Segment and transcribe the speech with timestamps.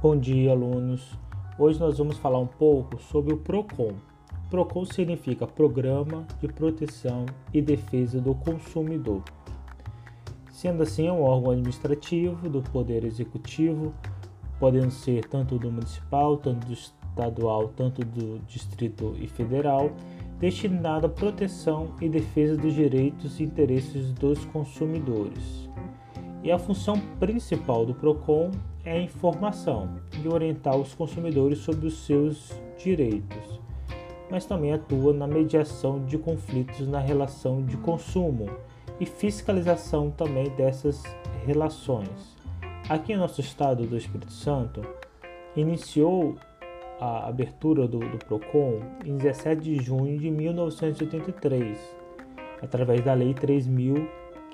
[0.00, 1.18] Bom dia, alunos.
[1.58, 3.94] Hoje nós vamos falar um pouco sobre o PROCON.
[4.48, 9.24] PROCON significa Programa de Proteção e Defesa do Consumidor.
[10.52, 13.92] Sendo assim, é um órgão administrativo do Poder Executivo,
[14.60, 19.90] podendo ser tanto do municipal, tanto do estadual, tanto do distrito e federal,
[20.38, 25.68] destinado à proteção e defesa dos direitos e interesses dos consumidores.
[26.44, 28.52] E a função principal do PROCON
[28.88, 33.60] é a informação e orientar os consumidores sobre os seus direitos,
[34.30, 38.48] mas também atua na mediação de conflitos na relação de consumo
[38.98, 41.02] e fiscalização também dessas
[41.44, 42.34] relações.
[42.88, 44.80] Aqui em nosso estado do Espírito Santo,
[45.54, 46.36] iniciou
[46.98, 51.78] a abertura do, do PROCON em 17 de junho de 1983,
[52.62, 53.34] através da Lei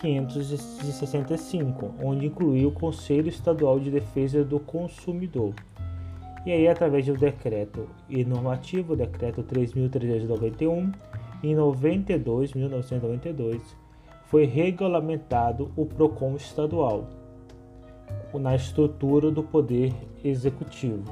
[0.00, 5.54] 3.565, onde incluiu o Conselho Estadual de Defesa do Consumidor.
[6.44, 10.92] E aí, através do decreto e normativo, decreto 3.391,
[11.42, 13.76] em 92, 1992,
[14.26, 17.06] foi regulamentado o PROCON estadual,
[18.34, 19.92] na estrutura do Poder
[20.24, 21.04] Executivo.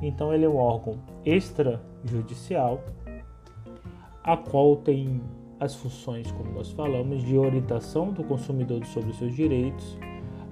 [0.00, 2.80] Então ele é um órgão extrajudicial,
[4.22, 5.20] a qual tem
[5.64, 9.98] as funções, como nós falamos, de orientação do consumidor sobre os seus direitos,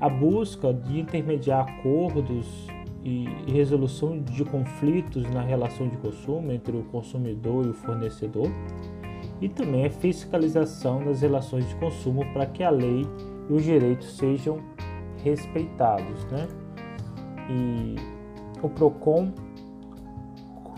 [0.01, 2.67] a busca de intermediar acordos
[3.05, 8.49] e resolução de conflitos na relação de consumo entre o consumidor e o fornecedor,
[9.41, 13.07] e também a fiscalização das relações de consumo para que a lei
[13.49, 14.59] e os direitos sejam
[15.23, 16.49] respeitados, né?
[17.51, 17.97] E
[18.63, 19.33] o Procon,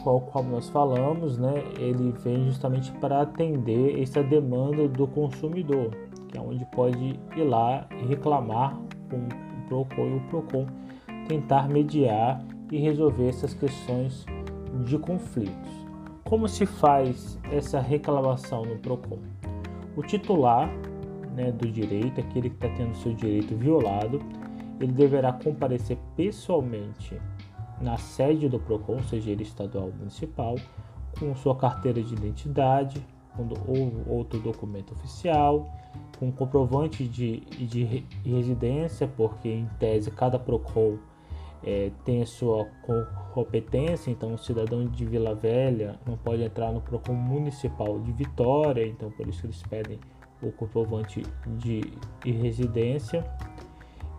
[0.04, 5.90] como nós falamos, né, ele vem justamente para atender essa demanda do consumidor,
[6.28, 10.66] que é onde pode ir lá e reclamar com o Procon e o Procon
[11.26, 14.26] tentar mediar e resolver essas questões
[14.84, 15.72] de conflitos.
[16.22, 19.18] Como se faz essa reclamação no Procon?
[19.96, 20.68] O titular
[21.34, 24.20] né, do direito, aquele que está tendo seu direito violado,
[24.80, 27.18] ele deverá comparecer pessoalmente
[27.84, 30.56] na sede do PROCON, seja ele estadual ou municipal,
[31.18, 33.06] com sua carteira de identidade
[33.36, 35.68] ou outro documento oficial,
[36.18, 40.96] com comprovante de, de residência, porque em tese cada PROCON
[41.62, 42.66] é, tem a sua
[43.32, 48.86] competência, então o cidadão de Vila Velha não pode entrar no PROCON municipal de Vitória,
[48.86, 49.98] então por isso eles pedem
[50.42, 51.22] o comprovante
[51.58, 51.80] de
[52.24, 53.24] residência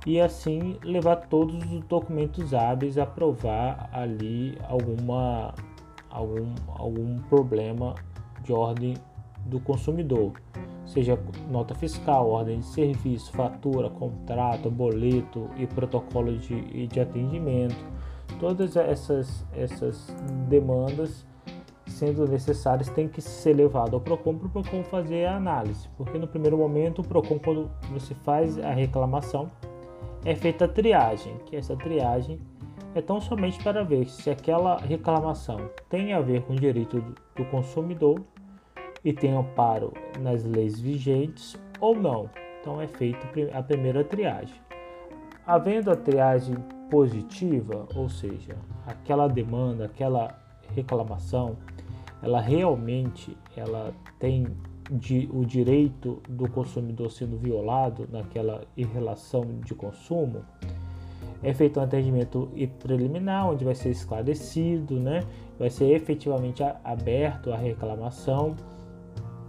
[0.06, 5.54] e assim levar todos os documentos hábeis a provar ali alguma
[6.10, 7.96] algum, algum problema
[8.44, 8.96] de ordem
[9.46, 10.34] do consumidor,
[10.86, 17.76] seja nota fiscal, ordem de serviço, fatura, contrato, boleto e protocolo de, de atendimento.
[18.40, 20.08] Todas essas, essas
[20.50, 21.26] demandas,
[21.86, 26.18] sendo necessárias, têm que ser levadas ao PROCON para o PROCON fazer a análise, porque
[26.18, 29.52] no primeiro momento o PROCON, quando você faz a reclamação,
[30.26, 32.40] é feita a triagem, que essa triagem
[32.96, 37.00] é tão somente para ver se aquela reclamação tem a ver com o direito
[37.36, 38.22] do consumidor
[39.04, 42.28] e tem amparo nas leis vigentes ou não.
[42.60, 43.20] Então é feita
[43.54, 44.56] a primeira triagem.
[45.46, 46.56] Havendo a triagem
[46.90, 48.56] positiva, ou seja,
[48.88, 50.36] aquela demanda, aquela
[50.74, 51.56] reclamação,
[52.24, 54.48] ela realmente ela tem
[54.92, 60.44] de, o direito do consumidor sendo violado naquela relação de consumo,
[61.44, 65.24] é feito um atendimento preliminar, onde vai ser esclarecido, né?
[65.60, 68.56] vai ser efetivamente aberto a reclamação,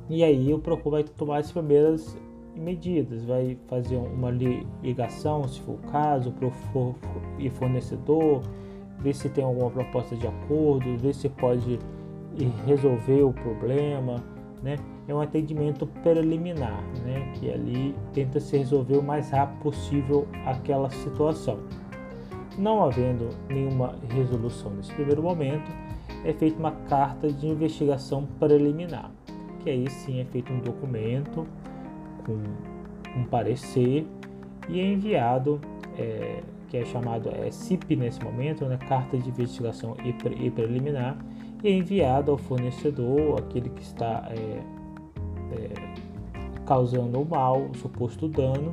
[0.08, 2.16] e aí o PROCON vai tomar as primeiras
[2.54, 8.42] medidas, vai fazer uma ligação, se for o caso, para o fornecedor,
[9.00, 11.78] ver se tem alguma proposta de acordo, ver se pode
[12.66, 14.22] resolver o problema,
[14.66, 14.76] né?
[15.06, 17.32] É um atendimento preliminar, né?
[17.34, 21.60] Que ali tenta se resolver o mais rápido possível aquela situação.
[22.58, 25.70] Não havendo nenhuma resolução nesse primeiro momento,
[26.24, 29.12] é feita uma carta de investigação preliminar,
[29.60, 31.46] que aí sim é feito um documento
[32.24, 32.42] com
[33.20, 34.04] um parecer
[34.68, 35.60] e é enviado,
[35.96, 40.08] é, que é chamado é, CIP nesse momento, né, Carta de Investigação e,
[40.44, 41.16] e Preliminar,
[41.66, 44.62] e é enviado ao fornecedor, aquele que está é,
[45.52, 48.70] é, causando o mal, o suposto dano,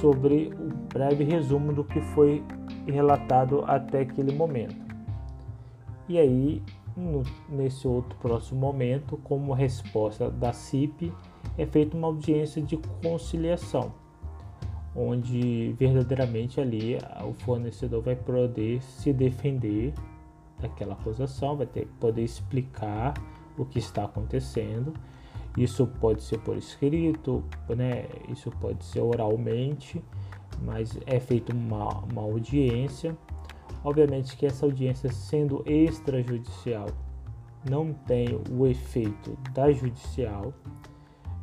[0.00, 2.44] sobre um breve resumo do que foi
[2.86, 4.76] relatado até aquele momento.
[6.06, 6.62] E aí,
[6.94, 11.10] no, nesse outro próximo momento, como resposta da CIP,
[11.56, 13.94] é feita uma audiência de conciliação,
[14.94, 19.94] onde verdadeiramente ali o fornecedor vai poder se defender
[20.64, 23.14] daquela acusação, vai ter poder explicar
[23.56, 24.92] o que está acontecendo.
[25.56, 28.06] Isso pode ser por escrito, né?
[28.28, 30.02] Isso pode ser oralmente,
[30.62, 33.16] mas é feita uma, uma audiência.
[33.84, 36.88] Obviamente que essa audiência sendo extrajudicial
[37.68, 40.52] não tem o efeito da judicial,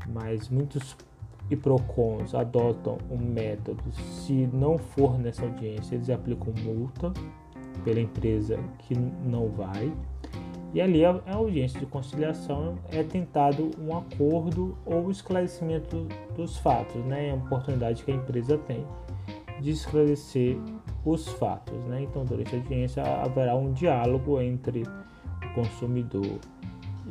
[0.07, 0.97] mas muitos
[1.50, 7.12] e PROCONs adotam um método, se não for nessa audiência, eles aplicam multa
[7.83, 9.91] pela empresa que não vai.
[10.73, 17.29] E ali a, audiência de conciliação é tentado um acordo ou esclarecimento dos fatos, né?
[17.29, 18.85] É uma oportunidade que a empresa tem
[19.59, 20.57] de esclarecer
[21.06, 22.03] os fatos, né?
[22.03, 26.39] Então, durante a audiência haverá um diálogo entre o consumidor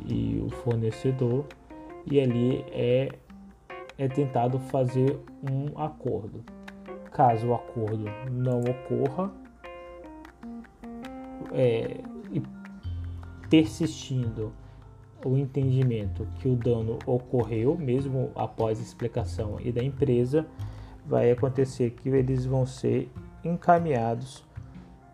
[0.06, 1.44] e o fornecedor
[2.06, 3.10] e ali é
[4.00, 6.42] é tentado fazer um acordo.
[7.12, 9.30] Caso o acordo não ocorra,
[11.52, 12.00] é,
[12.32, 12.42] e
[13.48, 14.52] persistindo
[15.24, 20.46] o entendimento que o dano ocorreu, mesmo após a explicação e da empresa,
[21.04, 23.10] vai acontecer que eles vão ser
[23.44, 24.44] encaminhados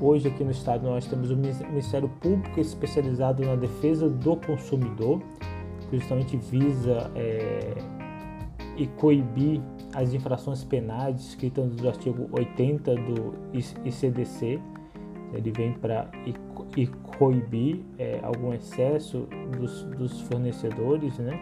[0.00, 5.20] Hoje aqui no estado nós temos o Ministério Público especializado na defesa do consumidor,
[5.90, 7.74] que justamente visa é,
[8.76, 9.60] e coibir
[9.92, 13.34] as infrações penais descritas no artigo 80 do
[13.84, 14.60] ICDC.
[15.32, 16.10] Ele vem para
[16.76, 16.86] e
[17.18, 21.38] coibir é, algum excesso dos, dos fornecedores, né?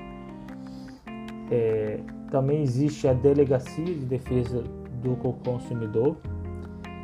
[1.50, 2.00] É,
[2.31, 4.62] também existe a Delegacia de Defesa
[5.03, 6.17] do Consumidor,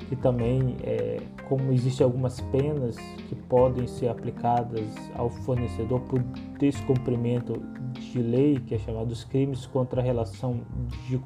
[0.08, 2.96] que também, é, como existem algumas penas
[3.28, 4.84] que podem ser aplicadas
[5.14, 6.20] ao fornecedor por
[6.58, 7.62] descumprimento
[7.92, 10.62] de lei, que é chamado os crimes contra a relação
[11.08, 11.20] de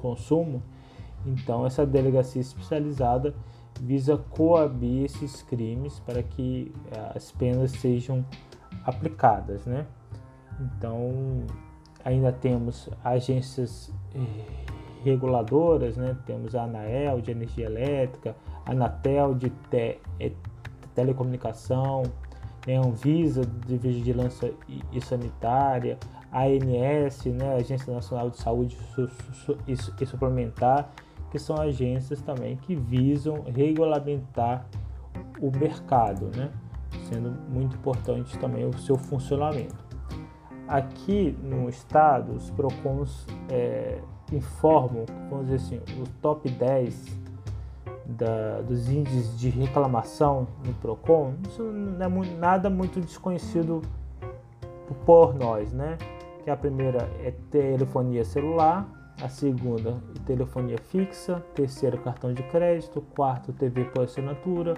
[0.00, 0.62] consumo,
[1.26, 3.34] então essa delegacia especializada
[3.80, 8.24] visa coabir esses crimes para que eh, as penas sejam
[8.84, 9.86] aplicadas, né?
[10.60, 11.44] Então,
[12.04, 13.92] ainda temos agências
[15.04, 16.16] reguladoras, né?
[16.26, 18.36] Temos a ANAEL de energia elétrica,
[18.66, 20.32] a Anatel de te eh,
[20.94, 22.02] telecomunicação,
[22.66, 22.76] né?
[22.76, 24.52] Anvisa de vigilância
[24.92, 25.98] e, sanitária,
[26.30, 27.56] a ANS, né?
[27.56, 28.76] Agência Nacional de Saúde
[29.66, 30.90] e Suplementar,
[31.30, 34.66] que são agências também que visam regulamentar
[35.40, 36.50] o mercado, né?
[37.08, 39.76] sendo muito importante também o seu funcionamento.
[40.66, 44.00] Aqui no estado, os PROCONs é,
[44.32, 47.18] informam, vamos dizer assim, o top 10
[48.04, 53.82] da, dos índices de reclamação no PROCON, isso não é muito, nada muito desconhecido
[55.04, 55.96] por nós, né?
[56.44, 58.86] Que a primeira é telefonia celular,
[59.20, 64.74] a segunda telefonia fixa, terceiro cartão de crédito, quarto TV por assinatura,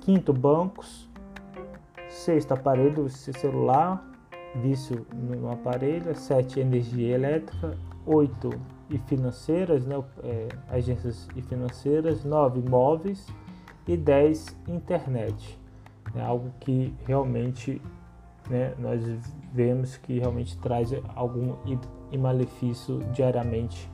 [0.00, 1.08] quinto bancos,
[2.08, 4.04] sexto aparelho celular,
[4.56, 8.50] vício no aparelho, sete energia elétrica, oito
[8.90, 13.26] e financeiras, né, é, agências e financeiras, nove imóveis.
[13.88, 15.58] E dez internet,
[16.14, 17.82] né, algo que realmente
[18.48, 19.02] né, nós
[19.52, 21.56] vemos que realmente traz algum
[22.10, 23.90] e malefício diariamente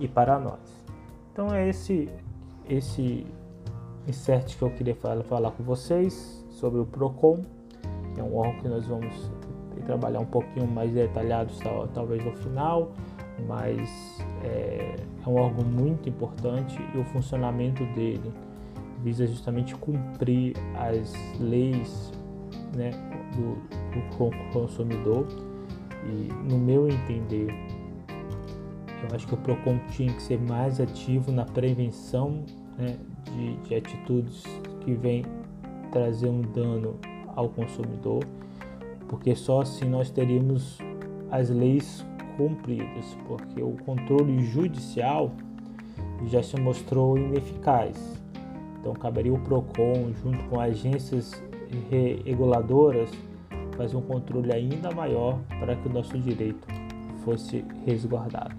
[0.00, 0.60] e para nós.
[1.32, 2.08] Então é esse
[2.68, 3.26] esse
[4.06, 7.44] insert que eu queria falar, falar com vocês sobre o Procon,
[8.14, 9.30] que é um órgão que nós vamos
[9.86, 11.52] trabalhar um pouquinho mais detalhado
[11.94, 12.92] talvez no final,
[13.46, 13.88] mas
[14.44, 18.32] é, é um órgão muito importante e o funcionamento dele
[19.02, 22.12] visa justamente cumprir as leis
[22.76, 22.90] né,
[23.34, 23.54] do,
[23.94, 25.26] do consumidor
[26.04, 27.48] e no meu entender,
[29.02, 32.44] eu acho que o PROCON tinha que ser mais ativo na prevenção
[32.76, 34.42] né, de, de atitudes
[34.80, 35.24] que vêm
[35.92, 36.98] trazer um dano
[37.34, 38.24] ao consumidor,
[39.08, 40.78] porque só assim nós teríamos
[41.30, 42.04] as leis
[42.36, 45.32] cumpridas, porque o controle judicial
[46.26, 48.20] já se mostrou ineficaz.
[48.80, 51.42] Então caberia o PROCON junto com agências
[52.24, 53.10] reguladoras
[53.78, 56.66] fazer um controle ainda maior para que o nosso direito
[57.24, 58.54] fosse resguardado.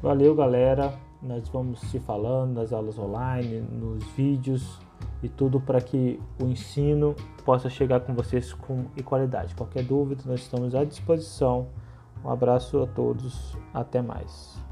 [0.00, 0.94] Valeu, galera.
[1.20, 4.78] nós vamos se falando nas aulas online, nos vídeos
[5.22, 9.54] e tudo para que o ensino possa chegar com vocês com qualidade.
[9.54, 11.66] Qualquer dúvida, nós estamos à disposição.
[12.22, 14.63] Um abraço a todos, até mais.